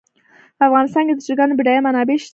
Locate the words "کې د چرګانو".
1.07-1.57